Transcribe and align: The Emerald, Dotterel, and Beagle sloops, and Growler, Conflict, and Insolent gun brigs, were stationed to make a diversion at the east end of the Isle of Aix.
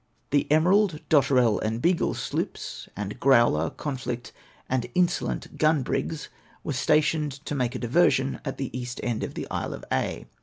The 0.31 0.51
Emerald, 0.51 0.99
Dotterel, 1.09 1.59
and 1.59 1.79
Beagle 1.79 2.15
sloops, 2.15 2.89
and 2.97 3.19
Growler, 3.19 3.69
Conflict, 3.69 4.31
and 4.67 4.87
Insolent 4.95 5.59
gun 5.59 5.83
brigs, 5.83 6.27
were 6.63 6.73
stationed 6.73 7.33
to 7.45 7.53
make 7.53 7.75
a 7.75 7.77
diversion 7.77 8.39
at 8.43 8.57
the 8.57 8.75
east 8.75 8.99
end 9.03 9.21
of 9.21 9.35
the 9.35 9.47
Isle 9.51 9.75
of 9.75 9.85
Aix. 9.91 10.25